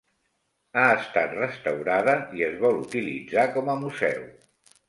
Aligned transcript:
Ha 0.79 0.85
estat 1.01 1.35
restaurada 1.41 2.17
i 2.39 2.47
es 2.49 2.57
vol 2.65 2.81
utilitzar 2.87 3.47
com 3.59 3.71
a 3.75 3.81
museu. 3.87 4.27